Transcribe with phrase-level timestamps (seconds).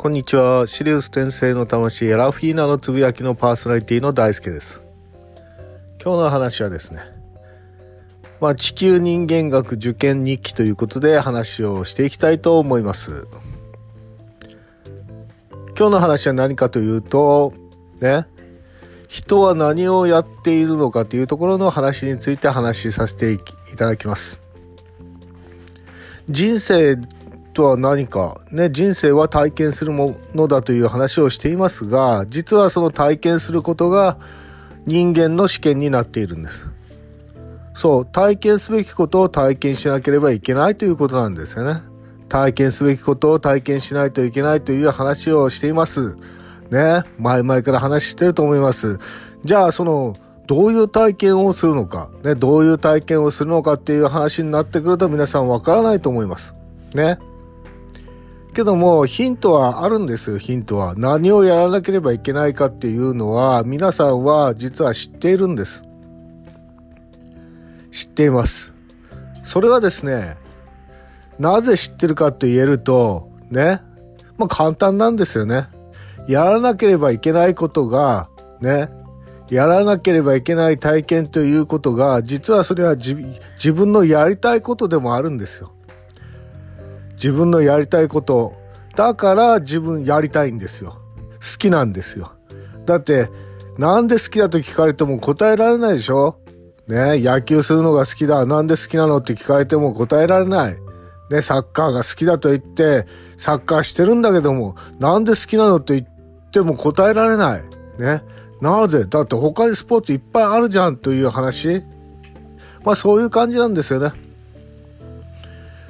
[0.00, 0.68] こんにちは。
[0.68, 4.84] シリウス転生の魂、ラフィーナのつぶやきのパーソナリティの大輔です。
[6.00, 7.00] 今日の話はですね、
[8.40, 13.26] まあ、地球人間学受験日記ということで話をしていきたいと思います。
[15.76, 17.52] 今日の話は何かというと、
[18.00, 18.28] ね、
[19.08, 23.38] 人は何をやっているのかというところの話について話しさせてい
[23.76, 24.40] ただきます。
[26.28, 26.96] 人生
[27.58, 34.16] とは何か、ね、人生は体験するものだという話をしていますが、実はその体験することが
[34.86, 36.68] 人間の試験になっているんです。
[37.74, 41.82] そう、体験すべきことを体験しなければいけないということなんですよね。
[42.28, 46.14] 体験すべきことを体験しないといけないという話をしています。
[46.70, 49.00] ね、前々から話してると思います。
[49.42, 50.14] じゃあ、その、
[50.46, 56.54] どういう体験をするのか、ね、どういう体験をするのかっていう話になってくると皆さんわからないと思います。
[56.94, 57.18] ね。
[58.58, 60.96] けども、ヒントはあるんですよ、ヒントは。
[60.96, 65.84] 何をやらなければいけないかっていうのは、皆さんは実は知っているんです。
[67.92, 68.72] 知っています。
[69.44, 70.36] それはですね、
[71.38, 73.80] なぜ知ってるかって言えると、ね、
[74.38, 75.68] まあ簡単なんですよね。
[76.26, 78.28] やらなければいけないことが、
[78.60, 78.90] ね、
[79.50, 85.77] やらなければいけない体験ということが、実はそれは自分のやりたいことでもあるんですよ。
[87.18, 88.54] 自分のやりたいこと。
[88.96, 90.98] だから自分やりたいんですよ。
[91.40, 92.32] 好きなんですよ。
[92.86, 93.28] だって
[93.76, 96.38] なんで好きだと聞かれても答えられないでしょ？
[96.88, 98.44] ね野球するのが好きだ。
[98.46, 100.76] なんで好きなのって聞かれても答えられない。
[101.30, 107.62] ねサッカーが好きだと言ってサッカーしてるんだけどもなんで好きなのって言っても答えられない。
[107.98, 108.22] ね
[108.60, 109.04] なぜ？
[109.08, 111.84] だって他にスポーツいっぱいあるじゃんという話。
[112.84, 114.12] まあそういう感じなんですよね。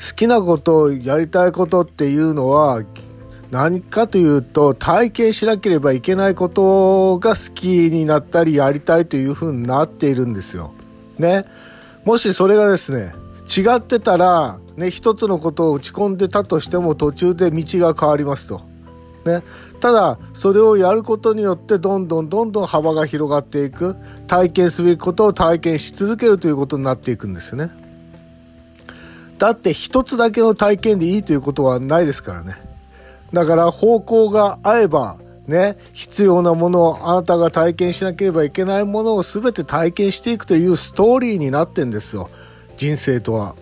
[0.00, 2.82] 好きなことやりたいことっていうのは
[3.50, 10.72] 何かというと体験しなければいけないことが好きになったりやりたいというふうになっているんですよ。
[11.18, 11.44] ね。
[12.06, 13.12] もしそれがですね
[13.54, 18.62] 違ってたらね一つのことを打ち込んでたとしても途中で道が変わりますと。
[19.26, 19.42] ね、
[19.80, 23.96] ただそれをやることによってどんどんどんどん幅が広がっていく
[24.26, 27.79] 体験すべきことを体験し続けるということになっていくんですよね。
[29.40, 32.56] だって一つだけの体験でいいということはないですからね。
[33.32, 42.28] だから方向が合えば、ね、必要なものをあなたが体験しなければいけないものを全て体験していくというストーリーになってんですよ。
[42.76, 43.56] 人生とは。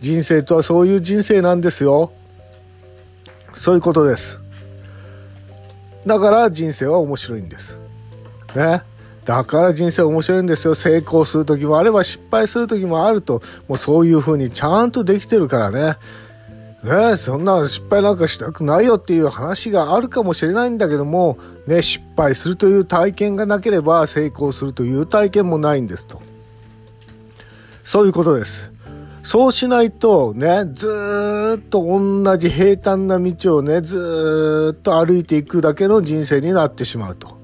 [0.00, 2.10] 人生とはそういう人生なんですよ。
[3.52, 4.40] そういうことです。
[6.06, 7.76] だから人生は面白いんです。
[8.56, 8.82] ね。
[9.24, 10.74] だから人生面白いんですよ。
[10.74, 13.42] 成功する時もあれば失敗する時もあると。
[13.68, 15.96] もうそういう風にちゃんとできてるからね。
[16.82, 21.38] ねそんな失敗なんかしたくないよっていう話があるかもしれないんだけども、
[21.68, 26.20] ね、失敗するという体験がなければ成功するという体験もないんですと。
[27.84, 28.72] そういうことです。
[29.22, 37.41] そうしないとね、ずっと同じ平坦な道をね、ずっと歩いていくだけの人生になってしまうと。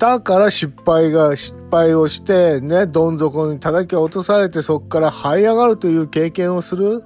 [0.00, 7.04] だから失敗が、失敗をして、ね、どん底に叩き落とされてそこから這い上がるという経験をする。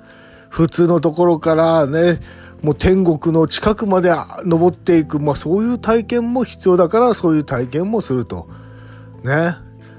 [0.49, 2.21] 普通のところからね、
[2.63, 5.19] もう天国の近くまで登っていく。
[5.19, 8.49] まあそういう体験も必要だからそういう体験もすると。
[9.25, 9.57] ね。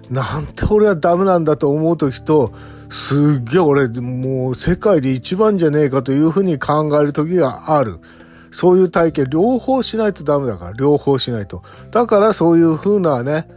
[0.10, 2.54] なんて俺はダメなんだと思う時と、
[2.90, 8.00] すっげえ俺もう世界で一番じゃねえかというふうに考える時がある。
[8.56, 11.62] そういう体験、両方しないとダメだから、両方しないと。
[11.92, 13.50] だからそういう風なね、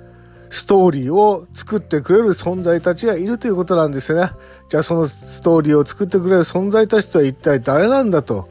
[0.50, 4.32] ストーリーを作ってくれる存在たちがいるということなんですよね。
[4.68, 8.48] じゃあそのストーリーを作ってくれる存在たちとは一体誰なんだと。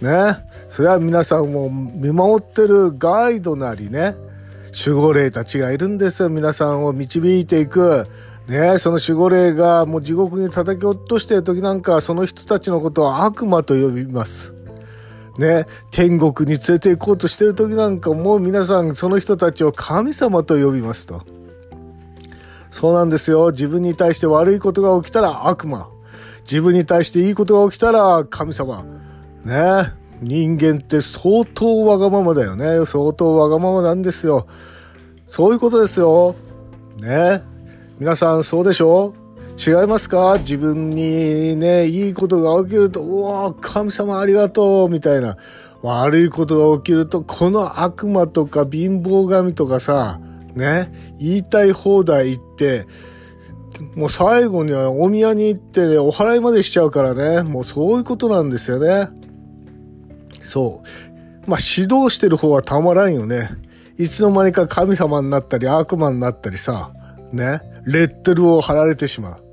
[0.00, 0.36] ね。
[0.68, 4.14] それは皆さんも見守ってるガイドなりね、
[4.86, 6.28] 守護霊たちがいるんですよ。
[6.28, 8.06] 皆さんを導いていく。
[8.46, 14.54] ねその守護霊がもう地獄に叩き落としてる時なんか、その人たちのことを悪魔と呼びます。
[15.40, 21.22] ね、天国に連れて行こうとしてる時なんかもう皆さんその人たちを神様と呼びますと。
[22.70, 23.50] そうなんですよ。
[23.50, 25.88] 自分に対して悪いことが起きたら悪魔。
[26.42, 28.84] 自分に対していいことが起きたら神様。
[29.42, 29.94] ね。
[30.20, 32.84] 人間って相当わがままだよね。
[32.84, 34.46] 相当わがままなんですよ。
[35.26, 36.36] そういうことですよ。
[37.00, 37.42] ね。
[37.98, 39.14] 皆さんそうでしょ
[39.60, 40.38] 違いますか？
[40.38, 45.36] 自分にね、いいことが起きると、うわ神様ありがとうみたいな。
[45.82, 50.20] 悪いことが起きると、この悪魔とか貧乏神とかさ、
[50.54, 52.86] ね、言いたい放題言って、
[53.94, 59.08] もう最後にはお宮に行って、ね、お払いまでしちゃうからね、もうそういうことなんですよね。
[60.42, 60.82] そ
[61.46, 61.50] う。
[61.50, 63.50] まあ指導してる方はたまらんよね。
[63.96, 66.92] いつの間にか神様になったり悪魔になったりさ、
[67.32, 69.49] ね、レッテルを貼られてしまう。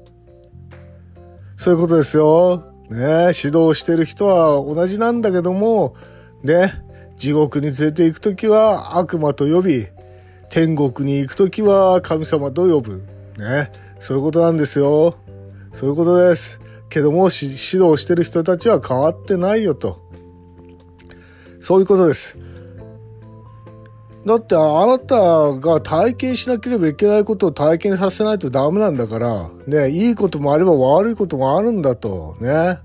[1.57, 2.71] そういうことですよ。
[2.89, 5.95] ね、指導してる人は同じなんだけども、
[6.43, 6.73] ね、
[7.17, 9.87] 地獄に連れて行くときは悪魔と呼び、
[10.49, 13.03] 天国に行くときは神様と呼ぶ。
[13.37, 15.15] ね、そういうことなんですよ。
[15.73, 16.61] そういうことです。
[16.89, 19.99] けども、指導してる人たちは変わってないよと。
[21.59, 22.37] そういうことです。
[24.27, 32.79] だってあなたが体験しなければいけないことを体験させないとダメなんだから、ね、いいこともあれば悪いこともあるんだと、ね。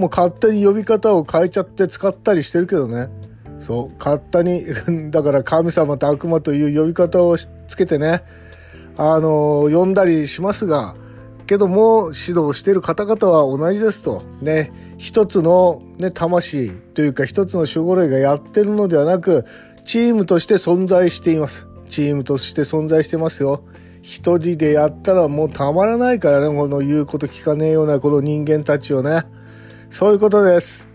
[0.00, 3.10] もう勝手に呼び方を変えちゃって使ったりしてるけどね。
[3.60, 4.64] そう、勝手に、
[5.12, 8.24] だから神様と悪魔という呼び方をつけてね、
[8.96, 10.96] あの、呼んだりしますが、
[11.46, 14.24] けども指導している方々は同じですと。
[14.40, 19.44] ね、一つのね、魂というか一つの守護霊がやってるのではなく、
[19.84, 21.66] チームとして存在しています。
[21.88, 23.64] チームとして存在してますよ。
[24.02, 29.24] 一人でやったらもうたまらないからね、この言うこと聞かねえようなこの人間たちをね。
[29.90, 30.88] そういうことです。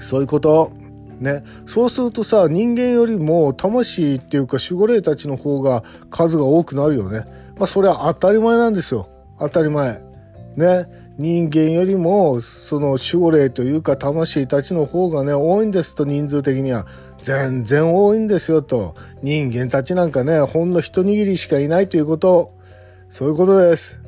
[0.00, 0.72] そういうこと。
[1.20, 1.44] ね。
[1.66, 7.24] そうするとさ、人間よりも魂っていうか守護霊たちの方が数が多くなるよね。
[7.58, 9.08] まあそれは当たり前なんですよ。
[9.38, 10.02] 当たり前。
[10.56, 11.00] ね。
[11.18, 16.86] 人間よりもその守護霊というか魂たちの方がね多いんですと人数的には
[17.22, 18.94] 全然多いんですよと。
[19.22, 22.52] 人間たちなんかね、ほんの一握りしかいないということ。
[23.08, 24.00] そういうことです。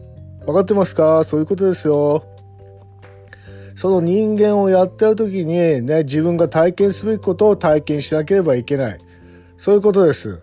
[0.47, 1.25] 分かってますか？
[1.25, 2.25] そういうことですよ。
[3.75, 8.99] その人間をやってる時にね、自分が体験すべきことを体験しなければいけない。
[9.57, 10.43] そういうことです。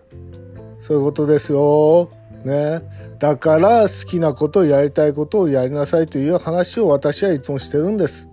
[0.80, 2.10] そういうことですよ。
[2.44, 2.82] ね。
[3.18, 8.28] だから好きなことをやりたいことをやりなさいという話を私はいつもしてるんです。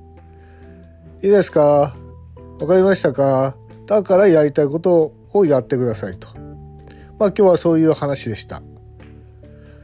[1.22, 1.96] いいですか？
[2.60, 3.56] わかりましたか？
[3.88, 6.28] だからやりたいことをやってくださいと。
[7.18, 8.62] まあ今日はそういう話でした。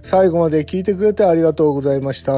[0.04, 2.34] 最後まで聞いてくれてありがとうございました。